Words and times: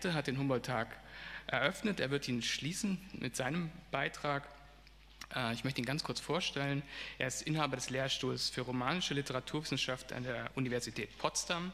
Ottmar 0.00 0.10
Ette 0.10 0.14
hat 0.14 0.26
den 0.26 0.38
Humboldt-Tag 0.38 0.88
eröffnet. 1.46 2.00
Er 2.00 2.10
wird 2.10 2.26
ihn 2.26 2.42
schließen 2.42 2.98
mit 3.12 3.36
seinem 3.36 3.70
Beitrag. 3.90 4.48
Äh, 5.34 5.52
ich 5.52 5.64
möchte 5.64 5.80
ihn 5.80 5.84
ganz 5.84 6.02
kurz 6.02 6.20
vorstellen. 6.20 6.82
Er 7.18 7.28
ist 7.28 7.42
Inhaber 7.42 7.76
des 7.76 7.90
Lehrstuhls 7.90 8.48
für 8.48 8.62
romanische 8.62 9.14
Literaturwissenschaft 9.14 10.12
an 10.12 10.24
der 10.24 10.50
Universität 10.54 11.16
Potsdam. 11.18 11.72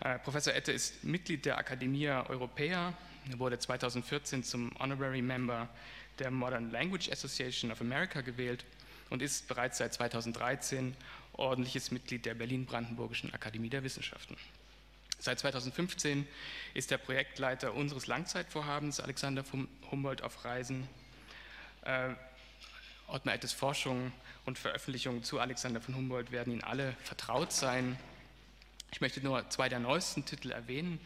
Äh, 0.00 0.18
Professor 0.18 0.54
Ette 0.54 0.72
ist 0.72 1.02
Mitglied 1.02 1.46
der 1.46 1.58
Academia 1.58 2.28
Europaea. 2.28 2.92
Er 3.30 3.38
wurde 3.38 3.58
2014 3.58 4.44
zum 4.44 4.70
Honorary 4.78 5.22
Member 5.22 5.68
der 6.18 6.30
Modern 6.30 6.70
Language 6.70 7.10
Association 7.10 7.70
of 7.70 7.80
America 7.80 8.20
gewählt 8.20 8.66
und 9.08 9.22
ist 9.22 9.48
bereits 9.48 9.78
seit 9.78 9.94
2013 9.94 10.94
ordentliches 11.32 11.90
Mitglied 11.90 12.26
der 12.26 12.34
Berlin-Brandenburgischen 12.34 13.32
Akademie 13.32 13.70
der 13.70 13.82
Wissenschaften. 13.82 14.36
Seit 15.20 15.38
2015 15.38 16.26
ist 16.72 16.90
er 16.90 16.96
Projektleiter 16.96 17.74
unseres 17.74 18.06
Langzeitvorhabens 18.06 19.00
Alexander 19.00 19.44
von 19.44 19.68
Humboldt 19.90 20.22
auf 20.22 20.46
Reisen. 20.46 20.88
Äh, 21.82 22.14
Ottmar 23.06 23.34
Ettes 23.34 23.52
Forschung 23.52 24.12
und 24.46 24.58
Veröffentlichungen 24.58 25.22
zu 25.22 25.38
Alexander 25.38 25.82
von 25.82 25.94
Humboldt 25.94 26.32
werden 26.32 26.54
Ihnen 26.54 26.64
alle 26.64 26.96
vertraut 27.02 27.52
sein. 27.52 27.98
Ich 28.92 29.02
möchte 29.02 29.20
nur 29.20 29.46
zwei 29.50 29.68
der 29.68 29.78
neuesten 29.78 30.24
Titel 30.24 30.52
erwähnen. 30.52 30.98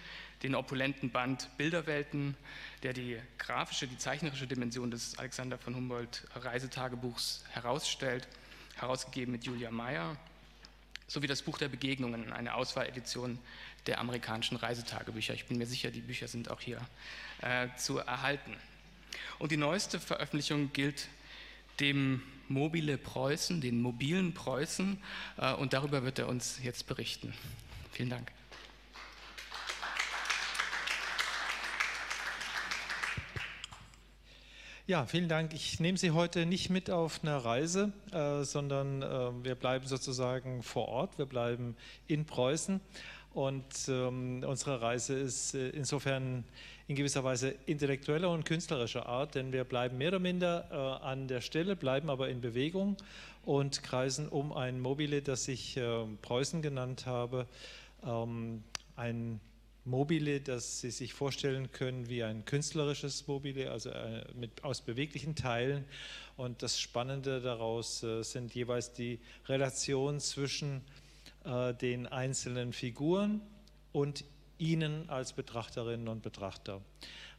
Den 0.45 0.55
opulenten 0.55 1.11
Band 1.11 1.49
Bilderwelten, 1.57 2.37
der 2.85 2.93
die 2.93 3.21
grafische, 3.39 3.89
die 3.89 3.99
zeichnerische 3.99 4.47
Dimension 4.47 4.93
des 4.93 5.19
Alexander 5.19 5.59
von 5.59 5.75
Humboldt 5.75 6.25
Reisetagebuchs 6.37 7.45
herausstellt, 7.51 8.29
herausgegeben 8.77 9.33
mit 9.33 9.45
Julia 9.45 9.73
Meyer, 9.73 10.17
sowie 11.07 11.27
das 11.27 11.43
Buch 11.43 11.59
der 11.59 11.69
Begegnungen, 11.69 12.33
eine 12.33 12.55
Auswahledition 12.55 13.39
der 13.87 14.01
amerikanischen 14.01 14.57
Reisetagebücher. 14.57 15.35
Ich 15.35 15.47
bin 15.47 15.59
mir 15.59 15.67
sicher, 15.67 15.91
die 15.91 16.01
Bücher 16.01 16.29
sind 16.29 16.51
auch 16.51 16.61
hier 16.61 16.81
äh, 17.43 17.69
zu 17.77 17.99
erhalten. 17.99 18.57
Und 19.39 19.53
die 19.53 19.57
neueste 19.57 20.01
Veröffentlichung 20.01 20.73
gilt 20.73 21.09
dem 21.81 22.23
mobile 22.49 22.99
Preußen, 22.99 23.61
den 23.61 23.81
mobilen 23.81 24.35
Preußen, 24.35 24.99
äh, 25.39 25.53
und 25.55 25.73
darüber 25.73 26.05
wird 26.05 26.19
er 26.19 26.29
uns 26.29 26.61
jetzt 26.63 26.87
berichten. 26.87 27.35
Vielen 27.93 28.11
Dank. 28.11 28.33
Ja, 34.87 35.07
vielen 35.07 35.31
Dank. 35.31 35.55
Ich 35.55 35.81
nehme 35.81 35.97
Sie 35.97 36.11
heute 36.11 36.45
nicht 36.45 36.69
mit 36.69 36.91
auf 36.91 37.21
eine 37.23 37.43
Reise, 37.43 37.91
äh, 38.13 38.43
sondern 38.43 39.01
äh, 39.01 39.31
wir 39.43 39.55
bleiben 39.55 39.87
sozusagen 39.87 40.63
vor 40.63 40.89
Ort. 40.89 41.17
Wir 41.17 41.25
bleiben 41.25 41.75
in 42.07 42.27
Preußen. 42.27 42.83
Und 43.33 43.65
ähm, 43.89 44.45
unsere 44.47 44.83
Reise 44.83 45.15
ist 45.15 45.55
äh, 45.55 45.71
insofern 45.71 46.45
in 46.87 46.97
gewisser 46.97 47.25
Weise 47.25 47.55
intellektueller 47.65 48.31
und 48.31 48.45
künstlerischer 48.45 49.07
Art, 49.07 49.37
denn 49.37 49.55
wir 49.55 49.65
bleiben 49.65 49.97
mehr 49.97 50.09
oder 50.09 50.19
minder 50.19 50.69
äh, 50.71 51.07
an 51.07 51.29
der 51.29 51.41
Stelle, 51.41 51.77
bleiben 51.77 52.11
aber 52.11 52.29
in 52.29 52.43
Bewegung 52.43 52.99
und 53.47 53.83
kreisen 53.83 54.29
um 54.29 54.53
ein 54.53 54.81
Mobile, 54.81 55.23
das 55.23 55.49
ich 55.49 55.79
äh, 55.79 56.05
Preußen 56.21 56.61
genannt 56.61 57.07
habe. 57.07 57.47
Ähm, 58.05 58.63
ein 58.97 59.41
Mobile, 59.85 60.41
das 60.41 60.81
Sie 60.81 60.91
sich 60.91 61.13
vorstellen 61.13 61.71
können 61.71 62.09
wie 62.09 62.23
ein 62.23 62.45
künstlerisches 62.45 63.27
Mobile, 63.27 63.71
also 63.71 63.91
äh, 63.91 64.25
mit, 64.35 64.65
aus 64.65 64.81
beweglichen 64.81 65.35
Teilen. 65.35 65.85
Und 66.37 66.63
das 66.63 66.81
Spannende 66.81 67.41
daraus 67.41 68.03
äh, 68.03 68.23
sind 68.23 68.55
jeweils 68.55 68.93
die 68.93 69.21
Relationen 69.47 70.21
zwischen 70.21 70.81
äh, 71.45 71.75
den 71.75 72.07
einzelnen 72.07 72.73
Figuren 72.73 73.41
und 73.93 74.25
Ihnen 74.59 75.09
als 75.11 75.33
Betrachterinnen 75.33 76.09
und 76.09 76.23
Betrachter. 76.23 76.81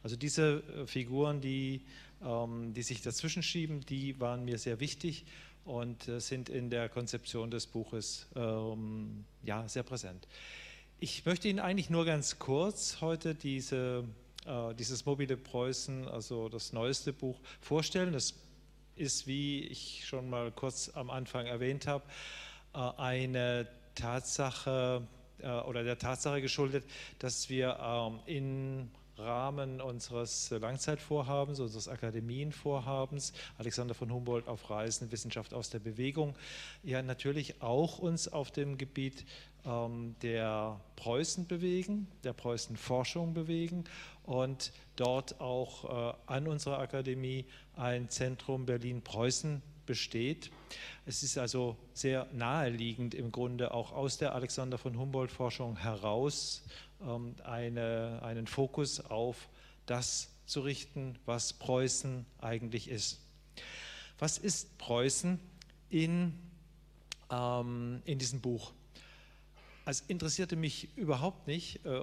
Also 0.02 0.14
diese 0.14 0.62
äh, 0.62 0.86
Figuren, 0.86 1.40
die, 1.40 1.82
ähm, 2.22 2.72
die 2.74 2.82
sich 2.82 3.02
dazwischen 3.02 3.42
schieben, 3.42 3.80
die 3.80 4.20
waren 4.20 4.44
mir 4.44 4.58
sehr 4.58 4.78
wichtig 4.78 5.24
und 5.64 6.06
äh, 6.06 6.20
sind 6.20 6.48
in 6.48 6.70
der 6.70 6.88
Konzeption 6.88 7.50
des 7.50 7.66
Buches 7.66 8.26
ähm, 8.36 9.24
ja, 9.42 9.66
sehr 9.68 9.82
präsent. 9.82 10.28
Ich 10.98 11.26
möchte 11.26 11.48
Ihnen 11.48 11.58
eigentlich 11.58 11.90
nur 11.90 12.06
ganz 12.06 12.38
kurz 12.38 13.02
heute 13.02 13.34
diese, 13.34 14.04
äh, 14.46 14.74
dieses 14.76 15.04
Mobile 15.04 15.36
Preußen, 15.36 16.08
also 16.08 16.48
das 16.48 16.72
neueste 16.72 17.12
Buch, 17.12 17.38
vorstellen. 17.60 18.14
Das 18.14 18.32
ist, 18.94 19.26
wie 19.26 19.60
ich 19.64 20.06
schon 20.06 20.30
mal 20.30 20.50
kurz 20.52 20.90
am 20.94 21.10
Anfang 21.10 21.44
erwähnt 21.44 21.86
habe, 21.86 22.02
äh, 22.72 22.78
eine 22.78 23.68
Tatsache 23.94 25.06
äh, 25.40 25.50
oder 25.50 25.84
der 25.84 25.98
Tatsache 25.98 26.40
geschuldet, 26.40 26.82
dass 27.18 27.50
wir 27.50 27.78
ähm, 27.78 28.20
im 28.24 28.90
Rahmen 29.18 29.80
unseres 29.80 30.50
Langzeitvorhabens, 30.50 31.60
unseres 31.60 31.88
Akademienvorhabens, 31.88 33.32
Alexander 33.58 33.94
von 33.94 34.12
Humboldt 34.12 34.48
auf 34.48 34.70
Reisen, 34.70 35.10
Wissenschaft 35.12 35.54
aus 35.54 35.70
der 35.70 35.78
Bewegung, 35.78 36.34
ja 36.82 37.02
natürlich 37.02 37.62
auch 37.62 37.98
uns 37.98 38.28
auf 38.28 38.50
dem 38.50 38.78
Gebiet 38.78 39.24
ähm, 39.64 40.14
der 40.22 40.80
Preußen 40.96 41.46
bewegen, 41.46 42.08
der 42.24 42.32
Preußenforschung 42.32 43.34
bewegen 43.34 43.84
und 44.24 44.72
dort 44.96 45.40
auch 45.40 46.12
äh, 46.12 46.14
an 46.26 46.46
unserer 46.46 46.78
Akademie 46.78 47.46
ein 47.74 48.08
Zentrum 48.08 48.66
Berlin-Preußen 48.66 49.62
besteht. 49.86 50.50
Es 51.06 51.22
ist 51.22 51.38
also 51.38 51.76
sehr 51.94 52.26
naheliegend 52.32 53.14
im 53.14 53.32
Grunde 53.32 53.72
auch 53.72 53.92
aus 53.92 54.18
der 54.18 54.34
Alexander 54.34 54.78
von 54.78 54.98
Humboldt 54.98 55.30
Forschung 55.30 55.76
heraus 55.76 56.64
ähm, 57.00 57.34
eine, 57.44 58.20
einen 58.22 58.46
Fokus 58.46 59.00
auf 59.00 59.48
das 59.86 60.30
zu 60.46 60.60
richten, 60.60 61.18
was 61.24 61.52
Preußen 61.52 62.26
eigentlich 62.40 62.88
ist. 62.88 63.20
Was 64.18 64.38
ist 64.38 64.78
Preußen 64.78 65.38
in, 65.90 66.38
ähm, 67.30 68.02
in 68.04 68.18
diesem 68.18 68.40
Buch? 68.40 68.72
Es 69.84 70.00
interessierte 70.00 70.56
mich 70.56 70.96
überhaupt 70.96 71.46
nicht, 71.46 71.84
äh, 71.84 72.02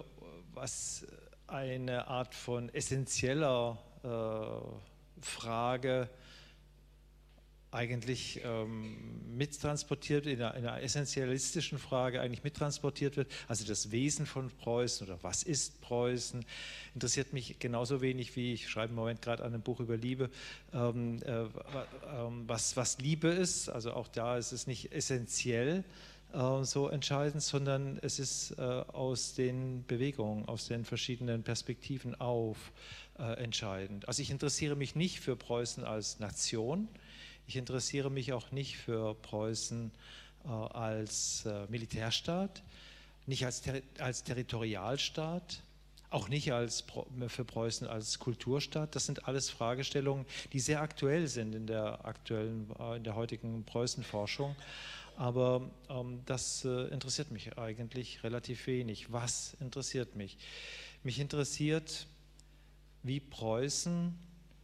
was 0.53 1.05
eine 1.47 2.07
Art 2.07 2.33
von 2.33 2.73
essentieller 2.73 3.77
äh, 4.03 5.21
Frage 5.21 6.09
eigentlich 7.73 8.41
ähm, 8.43 8.95
mittransportiert, 9.35 10.25
in 10.27 10.41
einer, 10.41 10.55
in 10.55 10.65
einer, 10.65 10.81
essentialistischen 10.81 11.77
Frage 11.77 12.21
eigentlich 12.21 12.43
mittransportiert 12.43 13.17
wird. 13.17 13.31
Also 13.47 13.65
das 13.65 13.91
Wesen 13.91 14.25
von 14.25 14.49
Preußen 14.49 15.07
oder 15.07 15.17
was 15.23 15.43
ist 15.43 15.81
Preußen, 15.81 16.45
interessiert 16.93 17.33
mich 17.33 17.59
genauso 17.59 18.01
wenig 18.01 18.35
wie, 18.35 18.53
ich 18.53 18.69
schreibe 18.69 18.89
im 18.89 18.95
Moment 18.95 19.21
gerade 19.21 19.43
an 19.43 19.53
einem 19.53 19.63
Buch 19.63 19.79
über 19.79 19.97
Liebe, 19.97 20.29
ähm, 20.73 21.21
äh, 21.23 21.41
ähm, 21.41 22.43
was, 22.47 22.77
was 22.77 22.99
Liebe 22.99 23.29
ist. 23.29 23.69
Also 23.69 23.93
auch 23.93 24.07
da 24.07 24.37
ist 24.37 24.51
es 24.51 24.67
nicht 24.67 24.91
essentiell 24.91 25.83
äh, 26.33 26.63
so 26.63 26.89
entscheidend, 26.89 27.41
sondern 27.41 27.99
es 28.01 28.19
ist 28.19 28.51
äh, 28.57 28.61
aus 28.61 29.33
den 29.33 29.85
Bewegungen, 29.85 30.47
aus 30.47 30.67
den 30.67 30.85
verschiedenen 30.85 31.43
Perspektiven 31.43 32.19
auf 32.19 32.71
äh, 33.19 33.43
entscheidend. 33.43 34.07
Also 34.07 34.21
ich 34.21 34.31
interessiere 34.31 34.75
mich 34.75 34.95
nicht 34.95 35.19
für 35.19 35.35
Preußen 35.35 35.83
als 35.83 36.19
Nation, 36.19 36.87
ich 37.47 37.55
interessiere 37.55 38.09
mich 38.09 38.33
auch 38.33 38.51
nicht 38.51 38.77
für 38.77 39.15
Preußen 39.15 39.91
äh, 40.45 40.47
als 40.47 41.45
äh, 41.45 41.65
Militärstaat, 41.69 42.63
nicht 43.25 43.45
als, 43.45 43.61
ter 43.61 43.81
als 43.99 44.23
Territorialstaat, 44.23 45.61
auch 46.09 46.29
nicht 46.29 46.53
als, 46.53 46.83
für 47.27 47.43
Preußen 47.43 47.87
als 47.87 48.19
Kulturstaat. 48.19 48.95
Das 48.95 49.05
sind 49.05 49.27
alles 49.27 49.49
Fragestellungen, 49.49 50.25
die 50.51 50.59
sehr 50.59 50.81
aktuell 50.81 51.27
sind 51.27 51.55
in 51.55 51.65
der 51.65 52.05
aktuellen, 52.05 52.69
äh, 52.79 52.97
in 52.97 53.03
der 53.03 53.15
heutigen 53.15 53.63
Preußenforschung. 53.63 54.55
Aber 55.15 55.69
ähm, 55.89 56.21
das 56.25 56.65
äh, 56.65 56.87
interessiert 56.87 57.31
mich 57.31 57.57
eigentlich 57.57 58.23
relativ 58.23 58.65
wenig. 58.67 59.11
Was 59.11 59.55
interessiert 59.59 60.15
mich? 60.15 60.37
Mich 61.03 61.19
interessiert, 61.19 62.07
wie 63.03 63.19
Preußen 63.19 64.17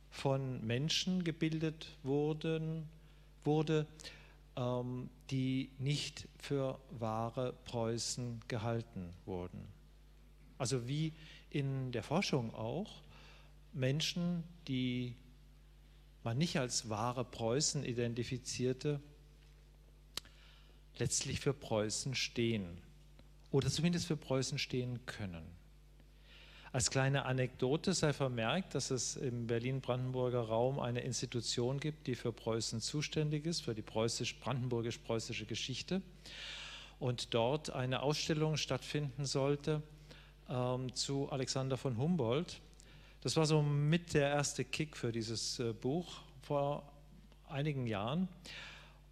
von 0.09 0.65
Menschen 0.65 1.23
gebildet 1.23 1.97
wurden, 2.03 2.87
wurde, 3.43 3.87
ähm, 4.55 5.09
die 5.29 5.71
nicht 5.77 6.27
für 6.37 6.79
wahre 6.91 7.53
Preußen 7.65 8.41
gehalten 8.47 9.13
wurden. 9.25 9.67
Also 10.57 10.87
wie 10.87 11.13
in 11.49 11.91
der 11.91 12.03
Forschung 12.03 12.53
auch 12.53 13.01
Menschen, 13.73 14.43
die 14.67 15.15
man 16.23 16.37
nicht 16.37 16.57
als 16.57 16.89
wahre 16.89 17.23
Preußen 17.23 17.85
identifizierte, 17.85 18.99
letztlich 20.97 21.39
für 21.39 21.53
Preußen 21.53 22.13
stehen 22.13 22.81
oder 23.51 23.69
zumindest 23.69 24.05
für 24.07 24.17
Preußen 24.17 24.59
stehen 24.59 25.05
können. 25.05 25.58
Als 26.71 26.91
kleine 26.91 27.25
Anekdote 27.25 27.93
sei 27.93 28.13
vermerkt, 28.13 28.75
dass 28.75 28.91
es 28.91 29.15
im 29.15 29.47
Berlin-Brandenburger 29.47 30.41
Raum 30.41 30.79
eine 30.79 31.01
Institution 31.01 31.79
gibt, 31.79 32.05
die 32.05 32.13
für 32.13 32.31
Preußen 32.31 32.79
zuständig 32.79 33.47
ist, 33.47 33.61
für 33.61 33.73
die 33.73 33.81
preußisch, 33.81 34.39
brandenburgisch-preußische 34.39 35.45
Geschichte. 35.45 36.03
Und 36.99 37.33
dort 37.33 37.71
eine 37.71 38.03
Ausstellung 38.03 38.55
stattfinden 38.55 39.25
sollte 39.25 39.81
ähm, 40.47 40.93
zu 40.93 41.31
Alexander 41.31 41.75
von 41.75 41.97
Humboldt. 41.97 42.61
Das 43.21 43.35
war 43.35 43.47
so 43.47 43.63
mit 43.63 44.13
der 44.13 44.29
erste 44.29 44.63
Kick 44.63 44.95
für 44.95 45.11
dieses 45.11 45.59
äh, 45.59 45.73
Buch 45.73 46.21
vor 46.43 46.83
einigen 47.47 47.87
Jahren. 47.87 48.27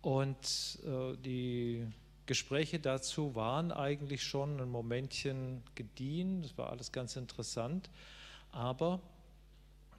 Und 0.02 0.80
äh, 0.86 1.18
die 1.18 1.88
Gespräche 2.28 2.80
dazu 2.80 3.36
waren 3.36 3.72
eigentlich 3.72 4.24
schon 4.24 4.60
ein 4.60 4.70
Momentchen 4.70 5.64
gediehen, 5.76 6.44
das 6.44 6.58
war 6.58 6.70
alles 6.70 6.92
ganz 6.92 7.16
interessant, 7.16 7.90
aber 8.52 9.02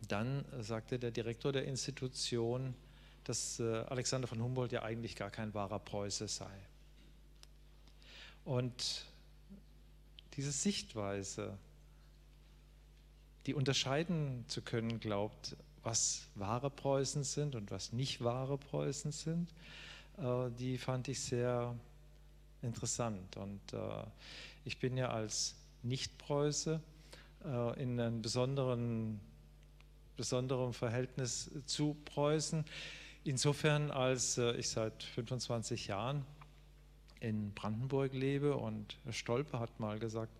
dann 0.07 0.45
sagte 0.61 0.99
der 0.99 1.11
Direktor 1.11 1.51
der 1.51 1.65
Institution, 1.65 2.75
dass 3.25 3.59
äh, 3.59 3.85
Alexander 3.89 4.29
von 4.29 4.41
Humboldt 4.41 4.73
ja 4.73 4.83
eigentlich 4.83 5.17
gar 5.17 5.31
kein 5.31 5.53
wahrer 5.55 5.79
Preuße 5.79 6.29
sei. 6.29 6.51
Und 8.45 9.05
diese 10.35 10.53
Sichtweise, 10.53 11.59
die 13.47 13.55
unterscheiden 13.55 14.45
zu 14.49 14.63
können 14.63 15.01
glaubt, 15.01 15.57
was 15.83 16.27
wahre 16.35 16.71
Preußen 16.71 17.25
sind 17.25 17.55
und 17.55 17.71
was 17.71 17.93
nicht 17.93 18.23
wahre 18.23 18.57
Preußen 18.57 19.13
sind, 19.13 19.53
äh, 20.19 20.51
die 20.59 20.79
fand 20.79 21.09
ich 21.09 21.21
sehr 21.21 21.75
interessant. 22.63 23.37
Und 23.37 23.73
äh, 23.73 23.79
ich 24.65 24.79
bin 24.79 24.97
ja 24.97 25.11
als 25.11 25.57
Nicht-Preuße 25.83 26.81
äh, 27.45 27.83
in 27.83 27.99
einem 28.01 28.23
besonderen, 28.23 29.21
besonderen 30.17 30.73
Verhältnis 30.73 31.51
zu 31.67 31.97
Preußen. 32.05 32.65
Insofern, 33.25 33.91
als 33.91 34.39
äh, 34.39 34.53
ich 34.53 34.69
seit 34.69 35.03
25 35.03 35.87
Jahren 35.87 36.25
in 37.21 37.53
Brandenburg 37.53 38.13
lebe 38.13 38.57
und 38.57 38.97
Stolpe 39.11 39.59
hat 39.59 39.81
mal 39.81 39.99
gesagt, 39.99 40.33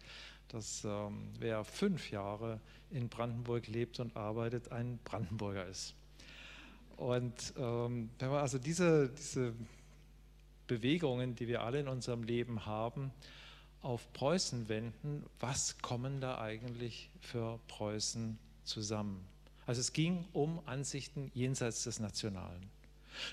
dass 0.49 0.85
ähm, 0.85 1.31
wer 1.39 1.65
fünf 1.65 2.11
Jahre 2.11 2.61
in 2.91 3.09
Brandenburg 3.09 3.67
lebt 3.67 4.01
und 4.01 4.17
arbeitet, 4.17 4.73
ein 4.73 4.99
Brandenburger 5.05 5.67
ist. 5.67 5.95
Und 6.97 7.55
ähm, 7.59 8.11
wenn 8.19 8.29
man 8.31 8.41
also 8.41 8.59
diese, 8.59 9.09
diese 9.11 9.55
Bewegungen, 10.69 11.35
die 11.35 11.49
wir 11.49 11.63
alle 11.63 11.81
in 11.81 11.89
unserem 11.89 12.23
Leben 12.23 12.65
haben, 12.67 13.11
auf 13.83 14.13
Preußen 14.13 14.69
wenden, 14.69 15.25
was 15.41 15.79
kommen 15.79 16.21
da 16.21 16.39
eigentlich 16.39 17.11
für 17.21 17.59
Preußen 17.69 18.39
zusammen? 18.65 19.27
Also 19.67 19.81
es 19.81 19.93
ging 19.93 20.27
um 20.33 20.61
Ansichten 20.67 21.31
jenseits 21.35 21.85
des 21.85 22.01
Nationalen. 22.01 22.71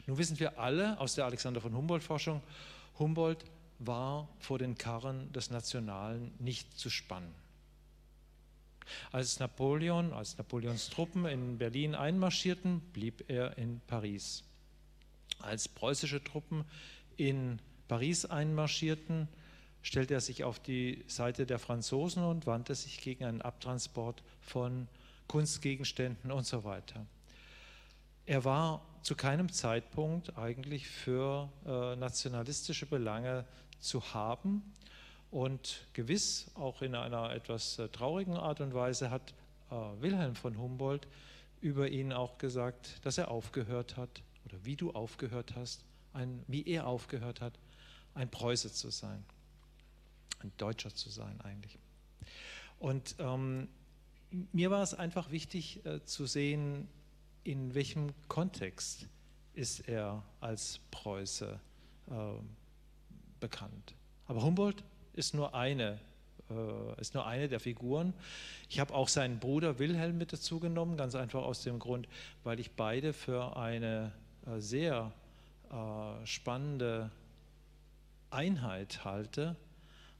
Nun 0.07 0.17
wissen 0.17 0.39
wir 0.39 0.59
alle 0.59 0.99
aus 0.99 1.15
der 1.15 1.25
Alexander 1.25 1.61
von 1.61 1.75
Humboldt-Forschung, 1.75 2.41
Humboldt 2.97 3.45
war 3.79 4.27
vor 4.39 4.57
den 4.57 4.77
Karren 4.77 5.31
des 5.33 5.51
Nationalen 5.51 6.33
nicht 6.39 6.77
zu 6.77 6.89
spannen. 6.89 7.33
Als 9.11 9.39
Napoleon, 9.39 10.13
als 10.13 10.37
Napoleons 10.37 10.89
Truppen 10.89 11.25
in 11.25 11.57
Berlin 11.57 11.95
einmarschierten, 11.95 12.81
blieb 12.93 13.29
er 13.29 13.57
in 13.57 13.81
Paris. 13.87 14.43
Als 15.39 15.67
preußische 15.67 16.23
Truppen 16.23 16.65
in 17.17 17.59
Paris 17.87 18.25
einmarschierten, 18.25 19.27
stellte 19.81 20.15
er 20.15 20.21
sich 20.21 20.43
auf 20.43 20.59
die 20.59 21.03
Seite 21.07 21.45
der 21.45 21.59
Franzosen 21.59 22.23
und 22.23 22.47
wandte 22.47 22.73
sich 22.73 23.01
gegen 23.01 23.23
einen 23.23 23.41
Abtransport 23.41 24.23
von 24.41 24.87
Kunstgegenständen 25.27 26.31
und 26.31 26.45
so 26.45 26.63
weiter. 26.63 27.05
Er 28.25 28.43
war 28.43 28.81
zu 29.03 29.15
keinem 29.15 29.51
Zeitpunkt 29.51 30.35
eigentlich 30.37 30.87
für 30.87 31.49
äh, 31.65 31.95
nationalistische 31.95 32.87
Belange 32.87 33.45
zu 33.79 34.13
haben 34.15 34.63
und 35.29 35.85
gewiss 35.93 36.49
auch 36.55 36.81
in 36.81 36.95
einer 36.95 37.31
etwas 37.31 37.77
äh, 37.77 37.87
traurigen 37.89 38.35
Art 38.35 38.61
und 38.61 38.73
Weise 38.73 39.11
hat 39.11 39.35
äh, 39.69 39.75
Wilhelm 40.01 40.35
von 40.35 40.57
Humboldt 40.57 41.07
über 41.61 41.87
ihn 41.87 42.13
auch 42.13 42.39
gesagt, 42.39 43.05
dass 43.05 43.19
er 43.19 43.29
aufgehört 43.29 43.97
hat 43.97 44.23
oder 44.45 44.57
wie 44.63 44.75
du 44.75 44.91
aufgehört 44.91 45.53
hast, 45.55 45.85
ein, 46.15 46.43
wie 46.47 46.65
er 46.65 46.87
aufgehört 46.87 47.41
hat, 47.41 47.59
ein 48.13 48.29
Preuße 48.29 48.71
zu 48.71 48.89
sein, 48.89 49.23
ein 50.39 50.51
Deutscher 50.57 50.93
zu 50.93 51.09
sein 51.09 51.39
eigentlich. 51.41 51.77
Und 52.79 53.15
ähm, 53.19 53.67
mir 54.51 54.71
war 54.71 54.81
es 54.81 54.93
einfach 54.93 55.31
wichtig 55.31 55.85
äh, 55.85 56.03
zu 56.05 56.25
sehen, 56.25 56.87
in 57.43 57.75
welchem 57.75 58.13
Kontext 58.27 59.07
ist 59.53 59.87
er 59.87 60.23
als 60.39 60.79
Preuße 60.91 61.59
äh, 62.09 62.13
bekannt. 63.39 63.93
Aber 64.27 64.43
Humboldt 64.43 64.83
ist 65.13 65.33
nur 65.33 65.53
eine 65.53 65.99
äh, 66.49 67.01
ist 67.01 67.13
nur 67.13 67.25
eine 67.25 67.47
der 67.47 67.59
Figuren. 67.59 68.13
Ich 68.69 68.79
habe 68.79 68.93
auch 68.93 69.07
seinen 69.07 69.39
Bruder 69.39 69.79
Wilhelm 69.79 70.17
mit 70.17 70.33
dazu 70.33 70.59
genommen, 70.59 70.97
ganz 70.97 71.15
einfach 71.15 71.43
aus 71.43 71.63
dem 71.63 71.79
Grund, 71.79 72.07
weil 72.43 72.59
ich 72.59 72.71
beide 72.71 73.13
für 73.13 73.57
eine 73.57 74.11
äh, 74.45 74.59
sehr 74.59 75.11
äh, 75.71 76.25
spannende 76.25 77.11
Einheit 78.29 79.03
halte, 79.05 79.55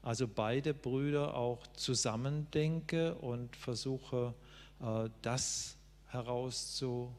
also 0.02 0.28
beide 0.28 0.74
Brüder 0.74 1.36
auch 1.36 1.66
zusammendenke 1.74 3.16
und 3.16 3.56
versuche, 3.56 4.34
äh, 4.82 5.10
das 5.22 5.78
herauszufinden, 6.08 7.16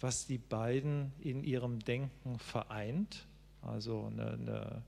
was 0.00 0.26
die 0.26 0.38
beiden 0.38 1.12
in 1.20 1.42
ihrem 1.44 1.80
Denken 1.80 2.38
vereint. 2.38 3.26
Also 3.62 4.06
eine, 4.06 4.32
eine, 4.32 4.82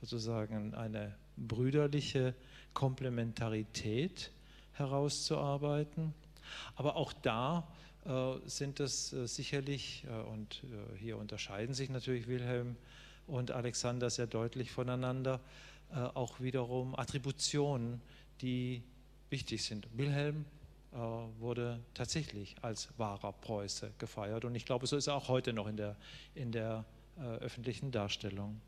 sozusagen 0.00 0.74
eine 0.74 1.14
brüderliche 1.36 2.34
Komplementarität 2.72 4.32
herauszuarbeiten. 4.72 6.14
Aber 6.74 6.96
auch 6.96 7.12
da 7.12 7.68
sind 8.46 8.80
es 8.80 9.12
äh, 9.12 9.26
sicherlich, 9.26 10.04
äh, 10.06 10.30
und 10.30 10.62
hier 10.98 11.16
unterscheiden 11.16 11.74
sich 11.74 11.90
natürlich 11.90 12.26
Wilhelm 12.26 12.76
und 13.26 13.50
Alexander 13.50 14.10
sehr 14.10 14.26
deutlich 14.26 14.70
voneinander, 14.70 15.40
auch 16.12 16.40
wiederum 16.40 16.94
Attributionen, 16.98 18.02
die 18.42 18.82
wichtig 19.30 19.64
sind. 19.64 19.86
Wilhelm 19.96 20.44
wurde 21.38 21.80
tatsächlich 21.94 22.56
als 22.60 22.88
wahrer 22.98 23.32
Preuße 23.32 23.92
gefeiert 23.98 24.44
und 24.44 24.54
ich 24.54 24.66
glaube, 24.66 24.86
so 24.86 24.96
ist 24.96 25.06
er 25.06 25.14
auch 25.14 25.28
heute 25.28 25.54
noch 25.54 25.68
in 25.68 25.78
der, 25.78 25.96
in 26.34 26.52
der 26.52 26.84
öffentlichen 27.40 27.92
Darstellung. 27.92 28.60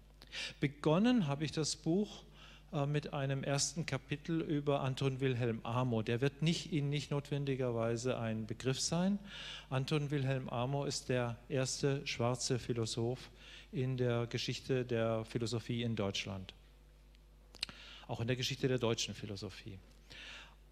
Begonnen 0.60 1.26
habe 1.26 1.44
ich 1.44 1.52
das 1.52 1.76
Buch 1.76 2.22
äh, 2.22 2.25
mit 2.86 3.14
einem 3.14 3.44
ersten 3.44 3.86
Kapitel 3.86 4.40
über 4.40 4.80
Anton 4.80 5.20
Wilhelm 5.20 5.60
Amo. 5.62 6.02
Der 6.02 6.20
wird 6.20 6.42
nicht, 6.42 6.72
Ihnen 6.72 6.90
nicht 6.90 7.10
notwendigerweise 7.10 8.18
ein 8.18 8.46
Begriff 8.46 8.80
sein. 8.80 9.18
Anton 9.70 10.10
Wilhelm 10.10 10.48
Amo 10.48 10.84
ist 10.84 11.08
der 11.08 11.36
erste 11.48 12.06
schwarze 12.06 12.58
Philosoph 12.58 13.30
in 13.72 13.96
der 13.96 14.26
Geschichte 14.26 14.84
der 14.84 15.24
Philosophie 15.24 15.82
in 15.82 15.96
Deutschland. 15.96 16.54
Auch 18.08 18.20
in 18.20 18.26
der 18.26 18.36
Geschichte 18.36 18.68
der 18.68 18.78
deutschen 18.78 19.14
Philosophie. 19.14 19.78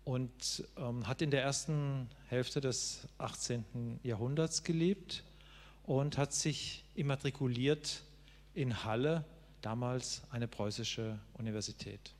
Und 0.04 0.64
ähm, 0.76 1.06
hat 1.06 1.22
in 1.22 1.30
der 1.30 1.42
ersten 1.42 2.08
Hälfte 2.28 2.60
des 2.60 3.08
18. 3.18 4.00
Jahrhunderts 4.02 4.62
gelebt 4.62 5.22
und 5.84 6.18
hat 6.18 6.32
sich 6.32 6.84
immatrikuliert 6.94 8.02
in 8.52 8.84
Halle 8.84 9.24
damals 9.64 10.22
eine 10.30 10.46
preußische 10.46 11.18
Universität. 11.34 12.14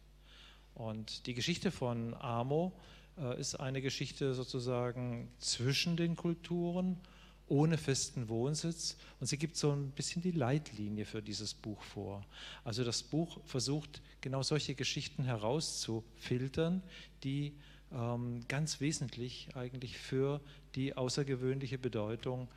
Und 0.75 1.27
die 1.27 1.35
Geschichte 1.35 1.71
von 1.71 2.15
Amo 2.15 2.73
äh, 3.19 3.39
ist 3.39 3.57
eine 3.57 3.83
Geschichte 3.83 4.35
sozusagen 4.35 5.29
zwischen 5.39 5.97
den 5.97 6.17
Kulturen, 6.17 6.99
ohne 7.47 7.77
festen 7.77 8.29
Wohnsitz. 8.29 8.97
Und 9.21 9.27
sie 9.27 9.37
gibt 9.37 9.57
so 9.57 9.73
ein 9.73 9.91
bisschen 9.91 10.23
die 10.23 10.31
Leitlinie 10.31 11.05
für 11.05 11.23
dieses 11.23 11.53
Buch 11.53 11.83
vor. 11.83 12.25
Also 12.65 12.83
das 12.83 13.03
Buch 13.03 13.39
versucht 13.45 14.01
genau 14.23 14.43
solche 14.43 14.75
Geschichten 14.75 15.25
herauszufiltern, 15.25 16.83
die 17.23 17.53
ähm, 17.93 18.41
ganz 18.49 18.81
wesentlich 18.81 19.49
eigentlich 19.55 19.99
für 19.99 20.41
die 20.75 20.97
außergewöhnliche 20.97 21.77
Bedeutung 21.79 22.49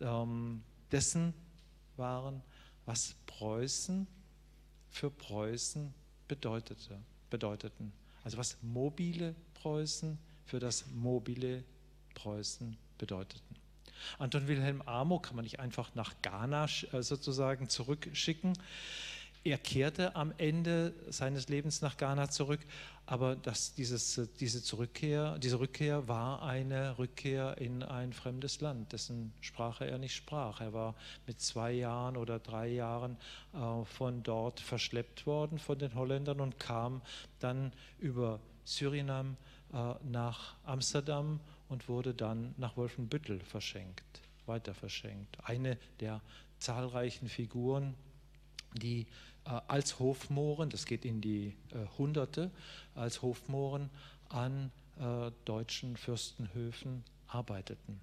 ähm, 0.00 0.62
dessen 0.92 1.32
waren, 1.96 2.42
was 2.84 3.14
Preußen 3.26 4.06
für 4.94 5.10
Preußen 5.10 5.92
bedeutete, 6.28 7.00
bedeuteten. 7.28 7.92
Also 8.22 8.38
was 8.38 8.56
mobile 8.62 9.34
Preußen 9.54 10.16
für 10.46 10.60
das 10.60 10.86
mobile 10.94 11.64
Preußen 12.14 12.76
bedeuteten. 12.96 13.56
Anton 14.18 14.46
Wilhelm 14.46 14.82
Amo 14.82 15.18
kann 15.18 15.34
man 15.34 15.42
nicht 15.42 15.58
einfach 15.58 15.96
nach 15.96 16.14
Ghana 16.22 16.66
äh, 16.92 17.02
sozusagen 17.02 17.68
zurückschicken. 17.68 18.56
Er 19.46 19.58
kehrte 19.58 20.16
am 20.16 20.32
Ende 20.38 20.94
seines 21.10 21.50
Lebens 21.50 21.82
nach 21.82 21.98
Ghana 21.98 22.30
zurück, 22.30 22.60
aber 23.04 23.36
das, 23.36 23.74
dieses, 23.74 24.18
diese, 24.40 24.62
Zurückkehr, 24.62 25.38
diese 25.38 25.60
Rückkehr 25.60 26.08
war 26.08 26.42
eine 26.42 26.96
Rückkehr 26.96 27.58
in 27.58 27.82
ein 27.82 28.14
fremdes 28.14 28.62
Land, 28.62 28.94
dessen 28.94 29.34
Sprache 29.42 29.86
er 29.86 29.98
nicht 29.98 30.14
sprach. 30.14 30.62
Er 30.62 30.72
war 30.72 30.94
mit 31.26 31.42
zwei 31.42 31.72
Jahren 31.72 32.16
oder 32.16 32.38
drei 32.38 32.68
Jahren 32.68 33.18
äh, 33.52 33.84
von 33.84 34.22
dort 34.22 34.60
verschleppt 34.60 35.26
worden 35.26 35.58
von 35.58 35.78
den 35.78 35.94
Holländern 35.94 36.40
und 36.40 36.58
kam 36.58 37.02
dann 37.38 37.74
über 37.98 38.40
Surinam 38.64 39.36
äh, 39.74 39.94
nach 40.04 40.54
Amsterdam 40.64 41.38
und 41.68 41.86
wurde 41.90 42.14
dann 42.14 42.54
nach 42.56 42.78
Wolfenbüttel 42.78 43.40
verschenkt, 43.40 44.22
weiter 44.46 44.72
verschenkt. 44.72 45.36
Eine 45.44 45.76
der 46.00 46.22
zahlreichen 46.60 47.28
Figuren, 47.28 47.94
die 48.72 49.06
als 49.44 49.98
Hofmohren, 49.98 50.70
das 50.70 50.86
geht 50.86 51.04
in 51.04 51.20
die 51.20 51.54
äh, 51.70 51.86
Hunderte, 51.98 52.50
als 52.94 53.22
Hofmohren 53.22 53.90
an 54.28 54.70
äh, 54.98 55.30
deutschen 55.44 55.96
Fürstenhöfen 55.96 57.04
arbeiteten. 57.26 58.00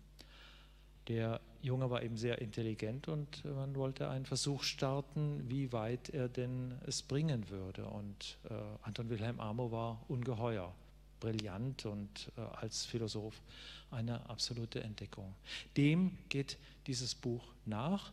Der 1.07 1.41
Junge 1.61 1.89
war 1.89 2.03
eben 2.03 2.15
sehr 2.17 2.39
intelligent 2.41 3.07
und 3.07 3.43
man 3.45 3.75
wollte 3.75 4.09
einen 4.09 4.25
Versuch 4.25 4.63
starten, 4.63 5.43
wie 5.47 5.71
weit 5.71 6.09
er 6.09 6.29
denn 6.29 6.77
es 6.85 7.01
bringen 7.01 7.49
würde. 7.49 7.85
Und 7.85 8.37
äh, 8.49 8.53
Anton 8.83 9.09
Wilhelm 9.09 9.39
Amo 9.39 9.71
war 9.71 10.03
ungeheuer, 10.07 10.73
brillant 11.19 11.85
und 11.85 12.31
äh, 12.37 12.41
als 12.41 12.85
Philosoph 12.85 13.41
eine 13.89 14.29
absolute 14.29 14.83
Entdeckung. 14.83 15.33
Dem 15.75 16.17
geht 16.29 16.57
dieses 16.87 17.15
Buch 17.15 17.43
nach. 17.65 18.11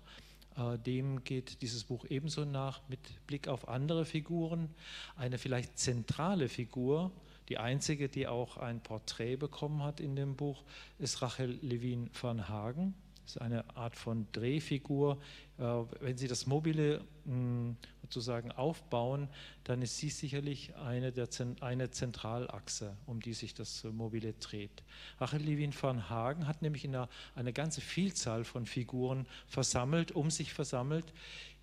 Äh, 0.58 0.78
dem 0.78 1.24
geht 1.24 1.62
dieses 1.62 1.84
Buch 1.84 2.04
ebenso 2.08 2.44
nach 2.44 2.80
mit 2.88 3.26
Blick 3.26 3.48
auf 3.48 3.68
andere 3.68 4.04
Figuren. 4.04 4.70
Eine 5.16 5.38
vielleicht 5.38 5.78
zentrale 5.78 6.48
Figur, 6.48 7.12
die 7.48 7.58
einzige, 7.58 8.08
die 8.08 8.26
auch 8.26 8.56
ein 8.56 8.80
Porträt 8.82 9.36
bekommen 9.36 9.82
hat 9.82 10.00
in 10.00 10.16
dem 10.16 10.36
Buch, 10.36 10.64
ist 10.98 11.22
Rachel 11.22 11.58
Levin 11.62 12.10
van 12.20 12.48
Hagen. 12.48 12.94
Das 13.24 13.36
ist 13.36 13.42
eine 13.42 13.76
Art 13.76 13.94
von 13.94 14.26
Drehfigur. 14.32 15.18
Äh, 15.58 15.62
wenn 16.00 16.16
Sie 16.16 16.28
das 16.28 16.46
mobile 16.46 17.04
hm, 17.24 17.76
sozusagen 18.08 18.52
aufbauen, 18.52 19.28
dann 19.64 19.82
ist 19.82 19.98
sie 19.98 20.08
sicherlich 20.08 20.74
eine, 20.76 21.12
der, 21.12 21.28
eine 21.60 21.90
Zentralachse, 21.90 22.96
um 23.06 23.20
die 23.20 23.34
sich 23.34 23.54
das 23.54 23.84
mobile 23.84 24.32
dreht. 24.34 24.82
Rachel 25.18 25.42
Levin 25.42 25.74
van 25.78 26.08
Hagen 26.08 26.46
hat 26.46 26.62
nämlich 26.62 26.84
in 26.84 26.94
einer, 26.94 27.08
eine 27.34 27.52
ganze 27.52 27.80
Vielzahl 27.80 28.44
von 28.44 28.64
Figuren 28.66 29.26
versammelt, 29.46 30.12
um 30.12 30.30
sich 30.30 30.54
versammelt, 30.54 31.12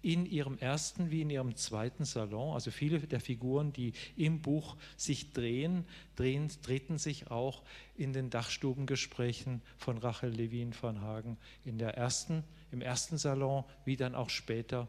in 0.03 0.27
ihrem 0.27 0.59
ersten 0.59 1.09
wie 1.09 1.21
in 1.21 1.31
ihrem 1.31 1.55
zweiten 1.55 2.05
Salon. 2.05 2.53
Also 2.53 2.69
viele 2.69 2.99
der 2.99 3.19
Figuren, 3.19 3.73
die 3.73 3.93
im 4.15 4.39
Buch 4.39 4.77
sich 4.97 5.33
drehen, 5.33 5.83
drehen 6.15 6.51
treten 6.61 6.99
sich 6.99 7.31
auch 7.31 7.63
in 7.97 8.13
den 8.13 8.29
Dachstubengesprächen 8.29 9.63
von 9.77 9.97
Rachel 9.97 10.29
Levin 10.29 10.75
van 10.79 11.01
Hagen 11.01 11.37
in 11.63 11.79
der 11.79 11.97
ersten, 11.97 12.43
im 12.71 12.81
ersten 12.81 13.17
Salon, 13.17 13.63
wie 13.83 13.97
dann 13.97 14.13
auch 14.13 14.29
später 14.29 14.87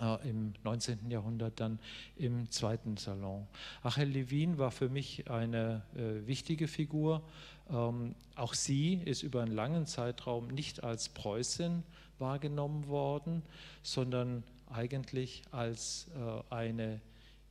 äh, 0.00 0.28
im 0.28 0.52
19. 0.64 1.10
Jahrhundert 1.10 1.60
dann 1.60 1.78
im 2.16 2.50
zweiten 2.50 2.96
Salon. 2.96 3.46
Rachel 3.82 4.08
Levin 4.08 4.58
war 4.58 4.70
für 4.70 4.88
mich 4.88 5.30
eine 5.30 5.82
äh, 5.94 6.26
wichtige 6.26 6.68
Figur. 6.68 7.22
Ähm, 7.70 8.14
auch 8.34 8.54
sie 8.54 8.94
ist 8.94 9.22
über 9.22 9.42
einen 9.42 9.54
langen 9.54 9.86
Zeitraum 9.86 10.48
nicht 10.48 10.82
als 10.82 11.08
Preußin 11.08 11.82
wahrgenommen 12.18 12.88
worden, 12.88 13.42
sondern 13.82 14.42
eigentlich 14.70 15.42
als 15.50 16.08
äh, 16.16 16.54
eine 16.54 17.00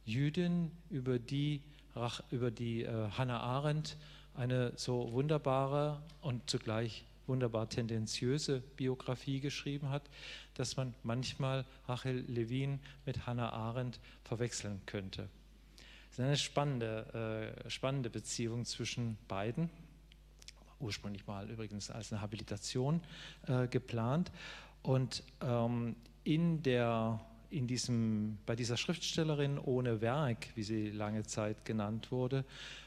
Jüdin, 0.06 0.72
über 0.90 1.20
die, 1.20 1.62
über 2.32 2.52
die 2.52 2.84
äh, 2.84 3.10
Hannah 3.12 3.40
Arendt 3.40 3.98
eine 4.34 4.72
so 4.76 5.12
wunderbare 5.12 6.02
und 6.22 6.50
zugleich 6.50 7.04
wunderbar 7.30 7.70
tendenziöse 7.70 8.60
Biografie 8.76 9.40
geschrieben 9.40 9.90
hat, 9.90 10.10
dass 10.56 10.76
man 10.76 10.94
manchmal 11.04 11.66
Rachel 11.88 12.26
Levin 12.28 12.80
mit 13.06 13.26
Hannah 13.26 13.54
Arendt 13.54 14.02
verwechseln 14.24 14.82
könnte. 14.86 15.30
Es 16.12 16.20
ist 16.20 16.26
eine 16.26 16.36
spannende, 16.36 17.56
äh, 17.66 17.70
spannende 17.70 18.10
Beziehung 18.10 18.66
zwischen 18.66 19.18
beiden 19.30 19.70
ursprünglich 20.80 21.26
mal 21.28 21.50
übrigens 21.50 21.90
als 21.90 22.12
eine 22.12 22.22
Habilitation 22.22 23.02
äh, 23.48 23.68
geplant. 23.68 24.32
Und 24.82 25.24
ähm, 25.42 25.96
in 26.24 26.64
der, 26.64 27.20
in 27.50 27.68
diesem, 27.68 28.38
bei 28.46 28.56
dieser 28.56 28.78
Schriftstellerin 28.78 29.60
ohne 29.60 30.02
Werk, 30.02 30.48
wie 30.56 30.64
sie 30.64 30.90
lange 30.90 31.24
Zeit 31.24 31.66
genannt 31.66 32.12
wurde, 32.12 32.46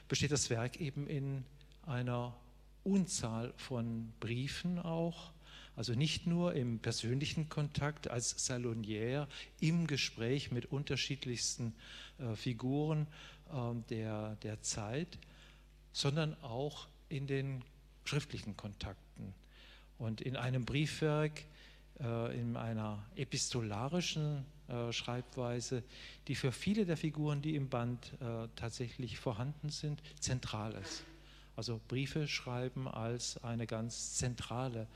besteht 0.08 0.32
das 0.32 0.50
Werk 0.50 0.80
eben 0.80 1.06
in 1.06 1.44
einer 1.86 2.34
Unzahl 2.84 3.52
von 3.56 4.12
Briefen 4.20 4.78
auch, 4.78 5.32
also 5.76 5.94
nicht 5.94 6.26
nur 6.26 6.54
im 6.54 6.78
persönlichen 6.78 7.48
Kontakt 7.48 8.08
als 8.08 8.36
Salonière, 8.48 9.26
im 9.60 9.86
Gespräch 9.86 10.50
mit 10.50 10.66
unterschiedlichsten 10.66 11.74
äh, 12.18 12.34
Figuren 12.34 13.06
äh, 13.50 13.74
der, 13.88 14.36
der 14.36 14.60
Zeit, 14.62 15.18
sondern 15.92 16.34
auch 16.42 16.88
in 17.08 17.26
den 17.26 17.62
schriftlichen 18.04 18.56
Kontakten. 18.56 19.34
Und 19.98 20.20
in 20.20 20.36
einem 20.36 20.64
Briefwerk, 20.64 21.44
äh, 22.00 22.38
in 22.38 22.56
einer 22.56 23.04
epistolarischen 23.16 24.44
äh, 24.68 24.92
Schreibweise, 24.92 25.82
die 26.28 26.34
für 26.34 26.52
viele 26.52 26.84
der 26.84 26.96
Figuren, 26.96 27.42
die 27.42 27.54
im 27.54 27.68
Band 27.68 28.12
äh, 28.20 28.48
tatsächlich 28.56 29.18
vorhanden 29.18 29.70
sind, 29.70 30.02
zentral 30.18 30.72
ist. 30.72 31.04
Also 31.56 31.80
Briefe 31.88 32.28
schreiben 32.28 32.88
als 32.88 33.42
eine 33.44 33.66
ganz 33.66 34.14
zentrale 34.14 34.86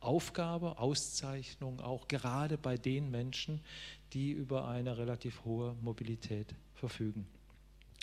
Aufgabe, 0.00 0.78
Auszeichnung, 0.78 1.80
auch 1.80 2.06
gerade 2.08 2.58
bei 2.58 2.76
den 2.76 3.10
Menschen, 3.10 3.60
die 4.12 4.30
über 4.30 4.68
eine 4.68 4.98
relativ 4.98 5.44
hohe 5.44 5.74
Mobilität 5.82 6.54
verfügen. 6.74 7.26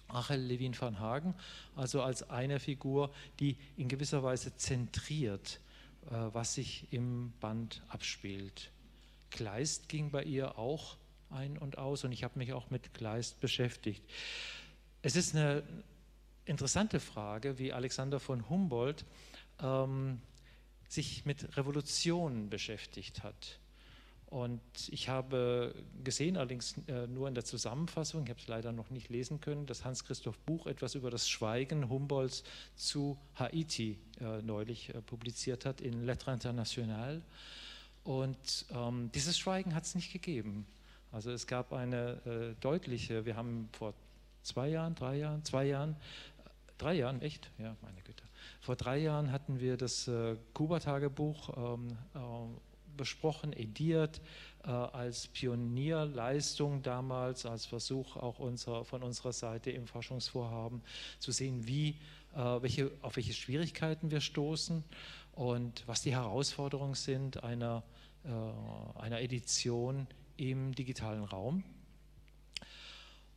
Rachel 0.09 0.41
Levin 0.41 0.79
van 0.79 0.99
Hagen, 0.99 1.33
also 1.75 2.01
als 2.01 2.29
eine 2.29 2.59
Figur, 2.59 3.11
die 3.39 3.57
in 3.77 3.87
gewisser 3.87 4.21
Weise 4.21 4.55
zentriert, 4.57 5.59
äh, 6.07 6.11
was 6.33 6.55
sich 6.55 6.87
im 6.91 7.31
Band 7.39 7.81
abspielt. 7.87 8.71
Kleist 9.31 9.87
ging 9.89 10.11
bei 10.11 10.23
ihr 10.23 10.57
auch 10.57 10.97
ein 11.29 11.57
und 11.57 11.77
aus 11.77 12.03
und 12.03 12.11
ich 12.11 12.23
habe 12.23 12.37
mich 12.37 12.53
auch 12.53 12.69
mit 12.69 12.93
Kleist 12.93 13.39
beschäftigt. 13.39 14.03
Es 15.01 15.15
ist 15.15 15.35
eine 15.35 15.63
interessante 16.45 16.99
Frage, 16.99 17.57
wie 17.57 17.73
Alexander 17.73 18.19
von 18.19 18.49
Humboldt 18.49 19.05
ähm, 19.61 20.21
sich 20.87 21.25
mit 21.25 21.57
Revolutionen 21.57 22.49
beschäftigt 22.49 23.23
hat. 23.23 23.59
Und 24.33 24.61
ich 24.89 25.09
habe 25.09 25.75
gesehen, 26.03 26.37
allerdings 26.37 26.75
äh, 26.87 27.05
nur 27.05 27.27
in 27.27 27.35
der 27.35 27.45
Zusammenfassung, 27.45 28.23
ich 28.23 28.29
habe 28.31 28.39
es 28.39 28.47
leider 28.47 28.71
noch 28.71 28.89
nicht 28.89 29.09
lesen 29.09 29.39
können, 29.39 29.67
dass 29.67 29.85
Hans-Christoph 29.85 30.39
Buch 30.39 30.65
etwas 30.65 30.95
über 30.95 31.11
das 31.11 31.29
Schweigen 31.29 31.87
Humboldts 31.87 32.43
zu 32.75 33.15
Haiti 33.35 33.99
äh, 34.19 34.41
neulich 34.41 34.89
äh, 34.89 35.03
publiziert 35.03 35.65
hat 35.65 35.81
in 35.81 36.03
Lettres 36.07 36.33
Internationales. 36.33 37.21
Und 38.03 38.65
ähm, 38.71 39.11
dieses 39.13 39.37
Schweigen 39.37 39.75
hat 39.75 39.83
es 39.83 39.93
nicht 39.93 40.11
gegeben. 40.11 40.65
Also 41.11 41.29
es 41.29 41.45
gab 41.45 41.71
eine 41.71 42.19
äh, 42.25 42.59
deutliche, 42.59 43.25
wir 43.25 43.35
haben 43.35 43.69
vor 43.71 43.93
zwei 44.41 44.69
Jahren, 44.69 44.95
drei 44.95 45.17
Jahren, 45.17 45.45
zwei 45.45 45.65
Jahren, 45.65 45.95
drei 46.83 46.95
Jahren, 46.95 47.21
echt? 47.21 47.49
Ja, 47.57 47.75
meine 47.81 48.01
Güte. 48.01 48.23
Vor 48.59 48.75
drei 48.75 48.97
Jahren 48.97 49.31
hatten 49.31 49.59
wir 49.59 49.77
das 49.77 50.07
äh, 50.07 50.35
Kuba-Tagebuch 50.53 51.77
ähm, 51.77 51.97
besprochen, 52.97 53.53
ediert 53.53 54.21
äh, 54.63 54.69
als 54.69 55.27
Pionierleistung 55.27 56.81
damals, 56.81 57.45
als 57.45 57.65
Versuch 57.65 58.17
auch 58.17 58.39
unserer, 58.39 58.85
von 58.85 59.03
unserer 59.03 59.33
Seite 59.33 59.71
im 59.71 59.87
Forschungsvorhaben 59.87 60.81
zu 61.19 61.31
sehen, 61.31 61.65
wie, 61.67 61.97
äh, 62.35 62.37
welche, 62.37 62.91
auf 63.01 63.15
welche 63.15 63.33
Schwierigkeiten 63.33 64.11
wir 64.11 64.21
stoßen 64.21 64.83
und 65.33 65.83
was 65.87 66.01
die 66.01 66.11
Herausforderungen 66.11 66.95
sind 66.95 67.43
einer, 67.43 67.83
äh, 68.25 68.99
einer 68.99 69.21
Edition 69.21 70.07
im 70.37 70.73
digitalen 70.75 71.23
Raum. 71.23 71.63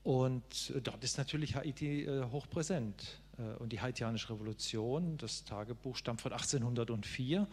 Und 0.07 0.73
dort 0.85 1.03
ist 1.03 1.19
natürlich 1.19 1.57
Haiti 1.57 2.05
äh, 2.05 2.25
hochpräsent. 2.31 3.19
Äh, 3.38 3.57
und 3.59 3.73
die 3.73 3.81
haitianische 3.81 4.31
Revolution, 4.31 5.16
das 5.19 5.45
Tagebuch 5.45 5.97
stammt 5.97 6.21
von 6.21 6.33
1804 6.33 7.47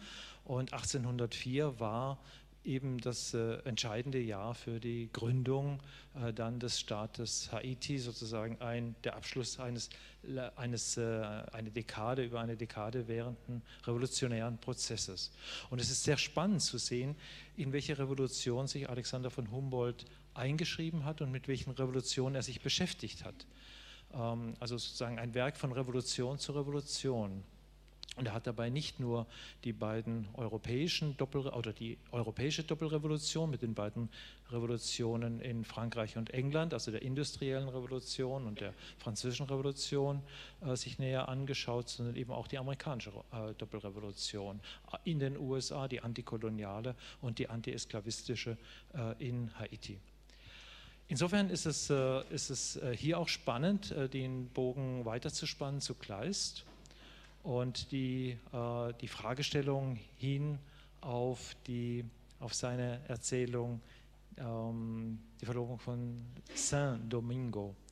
und 0.44 0.72
1804 0.72 1.80
war 1.80 2.18
eben 2.64 2.98
das 2.98 3.34
äh, 3.34 3.56
entscheidende 3.64 4.18
Jahr 4.18 4.54
für 4.54 4.80
die 4.80 5.10
Gründung 5.12 5.80
äh, 6.14 6.32
dann 6.32 6.58
des 6.58 6.80
Staates 6.80 7.52
Haiti, 7.52 7.98
sozusagen 7.98 8.60
ein, 8.60 8.94
der 9.04 9.16
Abschluss 9.16 9.60
eines, 9.60 9.90
eines 10.56 10.96
äh, 10.96 11.22
eine 11.52 11.70
Dekade 11.70 12.24
über 12.24 12.40
eine 12.40 12.56
Dekade 12.56 13.06
währenden 13.06 13.62
revolutionären 13.86 14.58
Prozesses. 14.58 15.30
Und 15.70 15.80
es 15.80 15.90
ist 15.90 16.04
sehr 16.04 16.16
spannend 16.16 16.62
zu 16.62 16.78
sehen, 16.78 17.16
in 17.56 17.72
welche 17.72 17.98
Revolution 17.98 18.66
sich 18.66 18.88
Alexander 18.88 19.30
von 19.30 19.50
Humboldt 19.50 20.06
eingeschrieben 20.32 21.04
hat 21.04 21.20
und 21.20 21.30
mit 21.30 21.48
welchen 21.48 21.70
Revolutionen 21.70 22.34
er 22.34 22.42
sich 22.42 22.60
beschäftigt 22.60 23.24
hat. 23.24 23.46
Ähm, 24.14 24.54
also 24.60 24.78
sozusagen 24.78 25.18
ein 25.18 25.34
Werk 25.34 25.56
von 25.56 25.72
Revolution 25.72 26.38
zu 26.38 26.52
Revolution. 26.52 27.42
Und 28.16 28.26
er 28.26 28.34
hat 28.34 28.46
dabei 28.46 28.70
nicht 28.70 29.00
nur 29.00 29.26
die 29.64 29.72
beiden 29.72 30.28
europäischen 30.34 31.16
Doppel 31.16 31.48
oder 31.48 31.72
die 31.72 31.98
europäische 32.12 32.62
Doppelrevolution 32.62 33.50
mit 33.50 33.62
den 33.62 33.74
beiden 33.74 34.08
Revolutionen 34.52 35.40
in 35.40 35.64
Frankreich 35.64 36.16
und 36.16 36.30
England, 36.30 36.74
also 36.74 36.92
der 36.92 37.02
industriellen 37.02 37.68
Revolution 37.68 38.46
und 38.46 38.60
der 38.60 38.72
französischen 38.98 39.46
Revolution, 39.46 40.22
äh, 40.60 40.76
sich 40.76 41.00
näher 41.00 41.28
angeschaut, 41.28 41.88
sondern 41.88 42.14
eben 42.14 42.30
auch 42.30 42.46
die 42.46 42.58
amerikanische 42.58 43.10
äh, 43.32 43.52
Doppelrevolution 43.58 44.60
in 45.02 45.18
den 45.18 45.36
USA, 45.36 45.88
die 45.88 46.00
antikoloniale 46.00 46.94
und 47.20 47.40
die 47.40 47.48
antiesklavistische 47.48 48.56
äh, 48.94 49.26
in 49.26 49.50
Haiti. 49.58 49.98
Insofern 51.08 51.50
ist 51.50 51.66
es, 51.66 51.90
äh, 51.90 52.22
ist 52.30 52.50
es 52.50 52.76
äh, 52.76 52.96
hier 52.96 53.18
auch 53.18 53.28
spannend, 53.28 53.92
äh, 53.92 54.08
den 54.08 54.48
Bogen 54.48 55.04
weiterzuspannen 55.04 55.80
zu 55.80 55.94
Kleist 55.94 56.64
und 57.42 57.92
die, 57.92 58.38
die 59.02 59.06
Fragestellung 59.06 59.98
hin 60.16 60.58
auf, 61.02 61.54
die, 61.66 62.02
auf 62.40 62.54
seine 62.54 63.00
Erzählung 63.06 63.82
ähm, 64.38 65.18
Die 65.40 65.44
Verlobung 65.44 65.78
von 65.78 66.24
Saint 66.54 67.12
Domingo, 67.12 67.74
äh, 67.74 67.83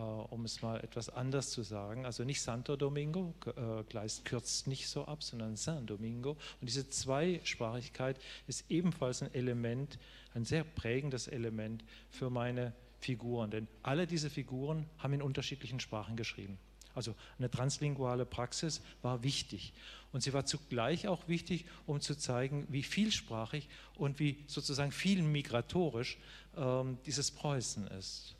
um 0.00 0.44
es 0.44 0.60
mal 0.62 0.80
etwas 0.80 1.08
anders 1.08 1.50
zu 1.50 1.62
sagen. 1.62 2.04
Also 2.04 2.24
nicht 2.24 2.42
Santo 2.42 2.76
Domingo, 2.76 3.34
äh, 3.46 3.84
Kleist 3.84 4.24
kürzt 4.24 4.66
nicht 4.66 4.88
so 4.88 5.04
ab, 5.04 5.22
sondern 5.22 5.56
Saint 5.56 5.88
Domingo. 5.88 6.30
Und 6.60 6.68
diese 6.68 6.88
Zweisprachigkeit 6.88 8.18
ist 8.46 8.64
ebenfalls 8.70 9.22
ein 9.22 9.32
Element, 9.34 9.98
ein 10.34 10.44
sehr 10.44 10.64
prägendes 10.64 11.28
Element 11.28 11.84
für 12.10 12.30
meine 12.30 12.72
Figuren. 12.98 13.50
Denn 13.50 13.68
alle 13.82 14.06
diese 14.06 14.30
Figuren 14.30 14.86
haben 14.98 15.14
in 15.14 15.22
unterschiedlichen 15.22 15.78
Sprachen 15.78 16.16
geschrieben. 16.16 16.58
Also 16.94 17.14
eine 17.38 17.50
translinguale 17.50 18.24
Praxis 18.24 18.80
war 19.02 19.22
wichtig. 19.22 19.72
Und 20.12 20.22
sie 20.22 20.32
war 20.32 20.46
zugleich 20.46 21.08
auch 21.08 21.26
wichtig, 21.28 21.66
um 21.86 22.00
zu 22.00 22.16
zeigen, 22.16 22.66
wie 22.68 22.84
vielsprachig 22.84 23.68
und 23.96 24.18
wie 24.20 24.44
sozusagen 24.46 24.92
viel 24.92 25.22
migratorisch 25.22 26.18
ähm, 26.56 26.98
dieses 27.04 27.32
Preußen 27.32 27.88
ist 27.88 28.36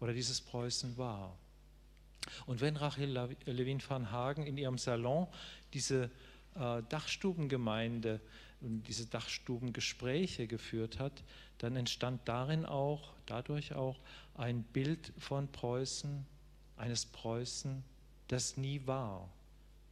oder 0.00 0.12
dieses 0.12 0.40
Preußen 0.40 0.96
war. 0.96 1.36
Und 2.46 2.60
wenn 2.60 2.76
Rachel 2.76 3.10
Levin 3.46 3.82
van 3.86 4.10
Hagen 4.10 4.46
in 4.46 4.56
ihrem 4.56 4.78
Salon 4.78 5.26
diese 5.72 6.10
äh, 6.54 6.82
Dachstubengemeinde 6.88 8.20
und 8.60 8.82
diese 8.84 9.06
Dachstubengespräche 9.06 10.46
geführt 10.46 10.98
hat, 10.98 11.22
dann 11.58 11.76
entstand 11.76 12.20
darin 12.26 12.64
auch, 12.64 13.12
dadurch 13.26 13.74
auch 13.74 13.98
ein 14.34 14.62
Bild 14.62 15.12
von 15.18 15.48
Preußen, 15.48 16.26
eines 16.76 17.06
Preußen, 17.06 17.84
das 18.28 18.56
nie 18.56 18.86
war 18.86 19.28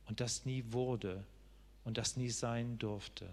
und 0.07 0.21
das 0.21 0.45
nie 0.45 0.65
wurde 0.71 1.25
und 1.85 1.99
das 1.99 2.17
nie 2.17 2.31
sein 2.31 2.79
durfte. 2.79 3.29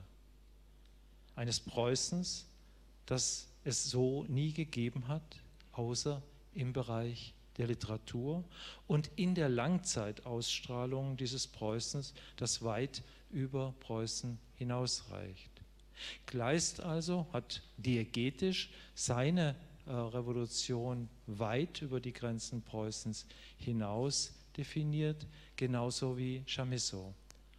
Eines 1.35 1.59
Preußens, 1.59 2.45
das 3.05 3.47
es 3.63 3.89
so 3.89 4.25
nie 4.27 4.51
gegeben 4.51 5.07
hat, 5.07 5.23
außer 5.71 6.21
im 6.53 6.73
Bereich 6.73 7.33
der 7.57 7.67
Literatur 7.67 8.43
und 8.87 9.11
in 9.15 9.35
der 9.35 9.49
Langzeitausstrahlung 9.49 11.17
dieses 11.17 11.47
Preußens, 11.47 12.13
das 12.37 12.63
weit 12.63 13.03
über 13.29 13.73
Preußen 13.81 14.39
hinausreicht. 14.55 15.51
Kleist 16.25 16.81
also 16.81 17.27
hat 17.33 17.61
diegetisch 17.77 18.69
seine 18.95 19.55
äh, 19.85 19.91
Revolution 19.91 21.09
weit 21.27 21.81
über 21.81 21.99
die 21.99 22.13
Grenzen 22.13 22.61
Preußens 22.61 23.25
hinaus 23.57 24.33
definiert, 24.55 25.27
genauso 25.55 26.17
wie 26.17 26.43
Chamisso. 26.47 27.13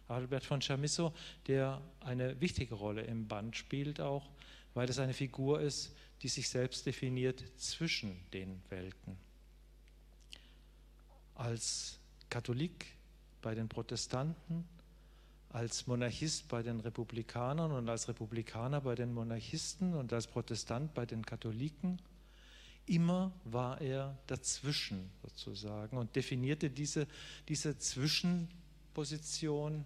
Albert 0.07 0.43
von 0.43 0.61
Chamisso, 0.61 1.13
der 1.47 1.81
eine 2.01 2.39
wichtige 2.41 2.75
Rolle 2.75 3.01
im 3.01 3.27
Band 3.27 3.55
spielt 3.55 4.01
auch, 4.01 4.29
weil 4.73 4.89
es 4.89 4.99
eine 4.99 5.13
Figur 5.13 5.61
ist, 5.61 5.95
die 6.21 6.27
sich 6.27 6.49
selbst 6.49 6.85
definiert 6.85 7.43
zwischen 7.57 8.19
den 8.31 8.61
Welten. 8.69 9.17
Als 11.35 11.99
Katholik 12.29 12.85
bei 13.41 13.55
den 13.55 13.67
Protestanten, 13.67 14.67
als 15.49 15.87
Monarchist 15.87 16.47
bei 16.47 16.63
den 16.63 16.79
Republikanern 16.79 17.71
und 17.71 17.89
als 17.89 18.07
Republikaner 18.07 18.81
bei 18.81 18.95
den 18.95 19.13
Monarchisten 19.13 19.93
und 19.93 20.13
als 20.13 20.27
Protestant 20.27 20.93
bei 20.93 21.05
den 21.05 21.25
Katholiken 21.25 21.99
Immer 22.85 23.31
war 23.45 23.79
er 23.79 24.17
dazwischen 24.27 25.09
sozusagen 25.21 25.97
und 25.97 26.13
definierte 26.15 26.69
diese, 26.69 27.07
diese 27.47 27.77
Zwischenposition 27.77 29.85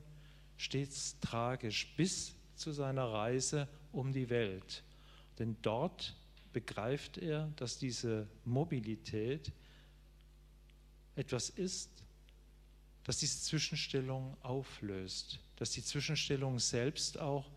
stets 0.58 1.20
tragisch 1.20 1.94
bis 1.98 2.35
zu 2.56 2.72
seiner 2.72 3.06
Reise 3.06 3.68
um 3.92 4.14
die 4.14 4.30
Welt. 4.30 4.84
Denn 5.40 5.58
dort 5.62 6.16
begreift 6.54 7.18
er, 7.18 7.52
dass 7.58 7.78
diese 7.78 8.28
Mobilität 8.46 9.52
etwas 11.16 11.50
ist, 11.50 11.90
das 13.04 13.18
diese 13.18 13.42
Zwischenstellung 13.42 14.36
auflöst, 14.42 15.40
dass 15.58 15.72
die 15.72 15.84
Zwischenstellung 15.84 16.60
selbst 16.60 17.20
auch 17.20 17.50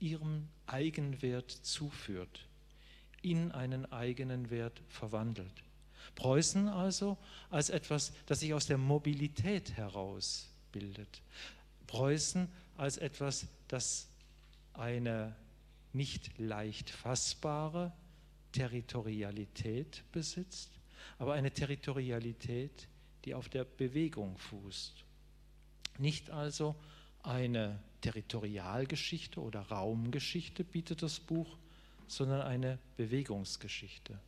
ihrem 0.00 0.48
Eigenwert 0.66 1.50
zuführt 1.50 2.46
in 3.22 3.52
einen 3.52 3.90
eigenen 3.92 4.50
Wert 4.50 4.80
verwandelt. 4.88 5.64
Preußen 6.14 6.68
also 6.68 7.18
als 7.50 7.70
etwas, 7.70 8.12
das 8.26 8.40
sich 8.40 8.54
aus 8.54 8.66
der 8.66 8.78
Mobilität 8.78 9.72
heraus 9.72 10.48
bildet. 10.72 11.22
Preußen 11.86 12.48
als 12.76 12.96
etwas, 12.96 13.46
das 13.66 14.08
eine 14.78 15.36
nicht 15.92 16.38
leicht 16.38 16.90
fassbare 16.90 17.92
Territorialität 18.52 20.04
besitzt, 20.12 20.78
aber 21.18 21.34
eine 21.34 21.50
Territorialität, 21.50 22.88
die 23.24 23.34
auf 23.34 23.48
der 23.48 23.64
Bewegung 23.64 24.38
fußt. 24.38 25.04
Nicht 25.98 26.30
also 26.30 26.76
eine 27.22 27.82
Territorialgeschichte 28.00 29.40
oder 29.40 29.60
Raumgeschichte 29.62 30.64
bietet 30.64 31.02
das 31.02 31.18
Buch, 31.18 31.58
sondern 32.06 32.42
eine 32.42 32.78
Bewegungsgeschichte. 32.96 34.18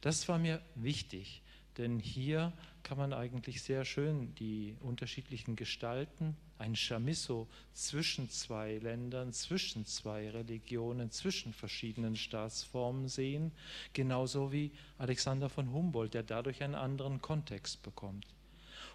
Das 0.00 0.28
war 0.28 0.38
mir 0.38 0.62
wichtig, 0.74 1.42
denn 1.80 1.98
hier 1.98 2.52
kann 2.82 2.98
man 2.98 3.12
eigentlich 3.12 3.62
sehr 3.62 3.84
schön 3.84 4.34
die 4.34 4.76
unterschiedlichen 4.80 5.56
Gestalten, 5.56 6.36
ein 6.58 6.76
Chamisso 6.76 7.48
zwischen 7.72 8.28
zwei 8.28 8.76
Ländern, 8.78 9.32
zwischen 9.32 9.86
zwei 9.86 10.28
Religionen, 10.28 11.10
zwischen 11.10 11.54
verschiedenen 11.54 12.16
Staatsformen 12.16 13.08
sehen, 13.08 13.52
genauso 13.94 14.52
wie 14.52 14.72
Alexander 14.98 15.48
von 15.48 15.72
Humboldt, 15.72 16.12
der 16.12 16.22
dadurch 16.22 16.62
einen 16.62 16.74
anderen 16.74 17.22
Kontext 17.22 17.82
bekommt. 17.82 18.26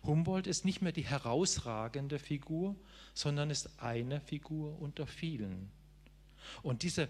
Humboldt 0.03 0.45
ist 0.45 0.63
nicht 0.63 0.83
mehr 0.83 0.91
die 0.91 1.05
herausragende 1.05 2.19
Figur, 2.19 2.75
sondern 3.15 3.49
ist 3.49 3.81
eine 3.81 4.21
Figur 4.21 4.79
unter 4.79 5.07
vielen. 5.07 5.71
Und 6.61 6.83
diese 6.83 7.09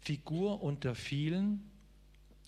Figur 0.00 0.62
unter 0.62 0.94
vielen 0.94 1.70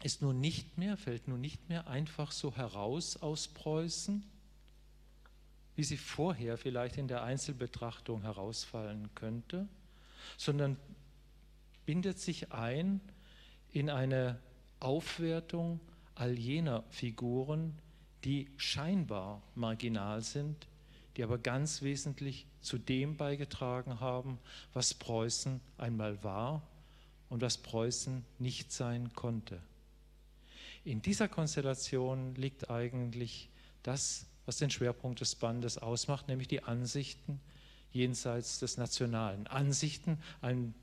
ist 0.02 0.22
nun 0.22 0.40
nicht 0.40 0.78
mehr, 0.78 0.96
fällt 0.96 1.28
nun 1.28 1.40
nicht 1.40 1.68
mehr 1.68 1.86
einfach 1.86 2.32
so 2.32 2.54
heraus 2.54 3.16
aus 3.22 3.48
Preußen, 3.48 4.24
wie 5.74 5.84
sie 5.84 5.96
vorher 5.96 6.58
vielleicht 6.58 6.96
in 6.96 7.08
der 7.08 7.22
Einzelbetrachtung 7.22 8.22
herausfallen 8.22 9.10
könnte, 9.14 9.68
sondern 10.36 10.76
bindet 11.84 12.18
sich 12.18 12.52
ein 12.52 13.00
in 13.72 13.90
eine 13.90 14.38
Aufwertung 14.80 15.80
all 16.14 16.38
jener 16.38 16.82
Figuren, 16.90 17.78
die 18.24 18.48
scheinbar 18.56 19.42
marginal 19.54 20.22
sind, 20.22 20.66
die 21.16 21.22
aber 21.22 21.38
ganz 21.38 21.82
wesentlich 21.82 22.46
zu 22.60 22.78
dem 22.78 23.16
beigetragen 23.16 24.00
haben, 24.00 24.38
was 24.72 24.94
Preußen 24.94 25.60
einmal 25.78 26.22
war 26.24 26.62
und 27.28 27.42
was 27.42 27.58
Preußen 27.58 28.24
nicht 28.38 28.72
sein 28.72 29.12
konnte. 29.14 29.60
In 30.86 31.02
dieser 31.02 31.26
Konstellation 31.26 32.36
liegt 32.36 32.70
eigentlich 32.70 33.50
das, 33.82 34.24
was 34.44 34.58
den 34.58 34.70
Schwerpunkt 34.70 35.20
des 35.20 35.34
Bandes 35.34 35.78
ausmacht, 35.78 36.28
nämlich 36.28 36.46
die 36.46 36.62
Ansichten 36.62 37.40
jenseits 37.90 38.60
des 38.60 38.76
Nationalen. 38.76 39.48
Ansichten, 39.48 40.20
ein 40.42 40.76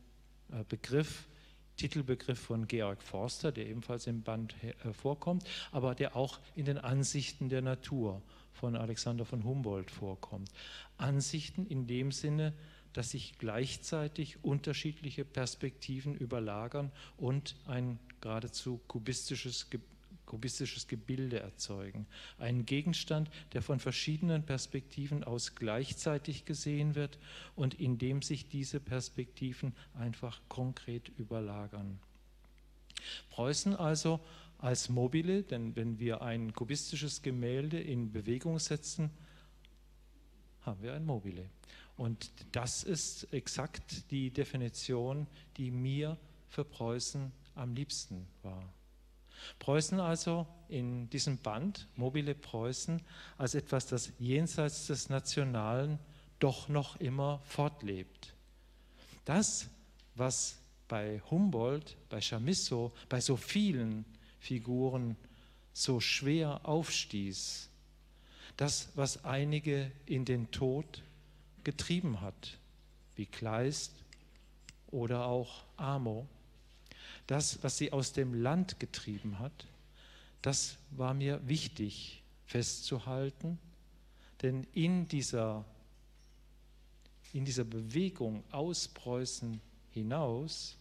äh, 0.51 0.65
Begriff, 0.67 1.29
Titelbegriff 1.77 2.37
von 2.37 2.67
Georg 2.67 3.01
Forster, 3.01 3.53
der 3.53 3.65
ebenfalls 3.65 4.05
im 4.05 4.23
Band 4.23 4.55
vorkommt, 4.91 5.45
aber 5.71 5.95
der 5.95 6.17
auch 6.17 6.41
in 6.53 6.65
den 6.65 6.77
Ansichten 6.77 7.47
der 7.47 7.61
Natur 7.61 8.21
von 8.51 8.75
Alexander 8.75 9.23
von 9.23 9.45
Humboldt 9.45 9.89
vorkommt. 9.89 10.49
Ansichten 10.97 11.65
in 11.65 11.87
dem 11.87 12.11
Sinne, 12.11 12.53
dass 12.91 13.11
sich 13.11 13.37
gleichzeitig 13.37 14.43
unterschiedliche 14.43 15.23
Perspektiven 15.23 16.13
überlagern 16.13 16.91
und 17.15 17.55
ein 17.67 17.99
geradezu 18.19 18.81
kubistisches 18.87 19.69
kubistisches 20.33 20.87
Gebilde 20.87 21.39
erzeugen. 21.39 22.07
Ein 22.39 22.65
Gegenstand, 22.65 23.29
der 23.53 23.61
von 23.61 23.79
verschiedenen 23.79 24.41
Perspektiven 24.41 25.23
aus 25.23 25.53
gleichzeitig 25.53 26.43
gesehen 26.43 26.95
wird 26.95 27.19
und 27.55 27.75
in 27.75 27.99
dem 27.99 28.23
sich 28.23 28.49
diese 28.49 28.79
Perspektiven 28.79 29.75
einfach 29.93 30.41
konkret 30.49 31.11
überlagern. 31.19 31.99
Preußen 33.29 33.75
also 33.75 34.19
als 34.57 34.89
mobile, 34.89 35.43
denn 35.43 35.75
wenn 35.75 35.99
wir 35.99 36.23
ein 36.23 36.51
kubistisches 36.53 37.21
Gemälde 37.21 37.79
in 37.79 38.11
Bewegung 38.11 38.57
setzen, 38.57 39.11
haben 40.61 40.81
wir 40.81 40.95
ein 40.95 41.05
mobile. 41.05 41.47
Und 41.95 42.31
das 42.53 42.81
ist 42.81 43.31
exakt 43.31 44.09
die 44.09 44.31
Definition, 44.31 45.27
die 45.57 45.69
mir 45.69 46.17
für 46.49 46.65
Preußen 46.65 47.31
am 47.53 47.75
liebsten 47.75 48.25
war. 48.41 48.73
Preußen 49.59 49.99
also 49.99 50.47
in 50.67 51.09
diesem 51.09 51.37
Band, 51.37 51.87
mobile 51.95 52.35
Preußen, 52.35 53.01
als 53.37 53.55
etwas, 53.55 53.87
das 53.87 54.11
jenseits 54.19 54.87
des 54.87 55.09
Nationalen 55.09 55.99
doch 56.39 56.67
noch 56.67 56.99
immer 56.99 57.41
fortlebt. 57.45 58.33
Das, 59.25 59.67
was 60.15 60.57
bei 60.87 61.21
Humboldt, 61.31 61.95
bei 62.09 62.19
Chamisso, 62.21 62.91
bei 63.09 63.21
so 63.21 63.37
vielen 63.37 64.05
Figuren 64.39 65.15
so 65.73 65.99
schwer 65.99 66.61
aufstieß, 66.63 67.69
das, 68.57 68.89
was 68.95 69.23
einige 69.23 69.91
in 70.05 70.25
den 70.25 70.51
Tod 70.51 71.01
getrieben 71.63 72.21
hat, 72.21 72.57
wie 73.15 73.25
Kleist 73.25 73.93
oder 74.91 75.25
auch 75.25 75.63
Amo, 75.77 76.27
das, 77.27 77.63
was 77.63 77.77
sie 77.77 77.91
aus 77.91 78.13
dem 78.13 78.33
Land 78.33 78.79
getrieben 78.79 79.39
hat, 79.39 79.67
das 80.41 80.77
war 80.91 81.13
mir 81.13 81.47
wichtig 81.47 82.21
festzuhalten, 82.45 83.59
denn 84.41 84.67
in 84.73 85.07
dieser, 85.07 85.63
in 87.31 87.45
dieser 87.45 87.63
Bewegung 87.63 88.43
aus 88.51 88.89
Preußen 88.89 89.61
hinaus, 89.91 90.77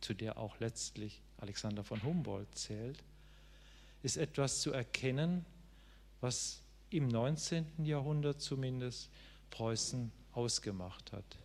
zu 0.00 0.14
der 0.14 0.38
auch 0.38 0.58
letztlich 0.60 1.20
Alexander 1.38 1.82
von 1.82 2.02
Humboldt 2.02 2.56
zählt, 2.56 3.02
ist 4.02 4.16
etwas 4.16 4.60
zu 4.60 4.72
erkennen, 4.72 5.44
was 6.20 6.62
im 6.90 7.08
19. 7.08 7.84
Jahrhundert 7.84 8.40
zumindest 8.40 9.10
Preußen 9.50 10.12
ausgemacht 10.32 11.12
hat 11.12 11.36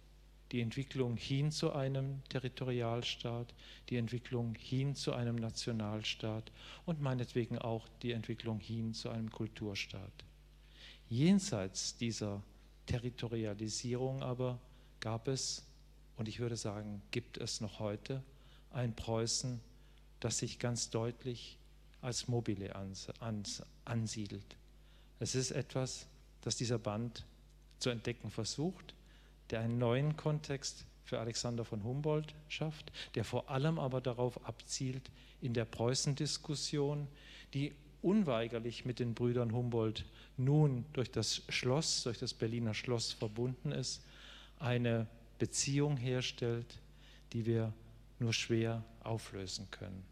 die 0.52 0.62
Entwicklung 0.62 1.18
hin 1.18 1.52
zu 1.52 1.74
einem 1.74 2.22
Territorialstaat, 2.30 3.54
die 3.90 3.98
Entwicklung 3.98 4.56
hin 4.56 4.96
zu 4.96 5.14
einem 5.14 5.36
Nationalstaat 5.36 6.52
und 6.86 7.02
meinetwegen 7.02 7.58
auch 7.58 7.88
die 8.02 8.12
Entwicklung 8.12 8.60
hin 8.60 8.94
zu 8.94 9.10
einem 9.10 9.32
Kulturstaat. 9.32 10.14
Jenseits 11.10 11.98
dieser 11.98 12.42
Territorialisierung 12.86 14.22
aber 14.22 14.60
gab 15.00 15.28
es, 15.28 15.64
und 16.18 16.28
ich 16.28 16.40
würde 16.40 16.58
sagen, 16.58 17.02
gibt 17.12 17.38
es 17.38 17.62
noch 17.62 17.80
heute, 17.80 18.24
ein 18.72 18.96
Preußen, 18.96 19.60
das 20.20 20.40
sich 20.40 20.60
ganz 20.60 20.90
deutlich 20.90 21.58
als 22.02 22.28
mobile 22.28 22.76
ansiedelt. 23.86 24.56
Es 25.20 25.34
ist 25.34 25.52
etwas, 25.52 26.08
das 26.42 26.56
dieser 26.56 26.78
Band 26.78 27.26
zu 27.80 27.90
entdecken 27.90 28.30
versucht 28.30 28.94
der 29.50 29.62
einen 29.62 29.78
neuen 29.78 30.18
Kontext 30.18 30.86
für 31.04 31.20
Alexander 31.20 31.64
von 31.64 31.84
Humboldt 31.84 32.34
schafft, 32.48 32.92
der 33.14 33.24
vor 33.24 33.50
allem 33.50 33.80
aber 33.80 34.02
darauf 34.02 34.44
abzielt, 34.46 35.12
in 35.42 35.54
der 35.54 35.66
Preußendiskussion, 35.66 37.08
die 37.54 37.76
unweigerlich 38.02 38.86
mit 38.86 39.00
den 39.00 39.14
Brüdern 39.14 39.54
Humboldt 39.54 40.06
nun 40.38 40.86
durch 40.94 41.12
das 41.12 41.44
Schloss, 41.50 42.04
durch 42.04 42.18
das 42.18 42.34
Berliner 42.34 42.74
Schloss 42.74 43.12
verbunden 43.12 43.72
ist, 43.72 44.04
eine 44.60 45.08
Beziehung 45.40 45.98
herstellt, 45.98 46.80
die 47.34 47.46
wir 47.46 47.74
nur 48.20 48.34
schwer 48.34 48.84
auflösen 49.04 49.70
können. 49.72 50.04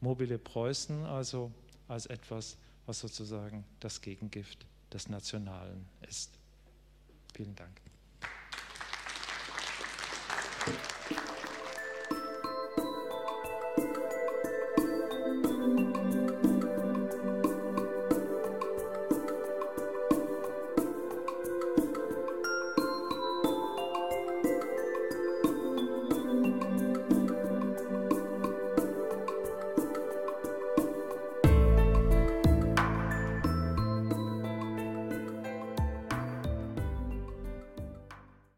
Mobile 0.00 0.38
Preußen 0.38 1.04
also 1.04 1.52
als 1.88 2.06
etwas, 2.06 2.56
was 2.86 3.00
sozusagen 3.00 3.64
das 3.80 4.00
Gegengift 4.00 4.66
des 4.92 5.08
Nationalen 5.08 5.86
ist. 6.08 6.38
Vielen 7.34 7.54
Dank. 7.54 7.85
Thank 10.66 10.78
you. 10.90 10.95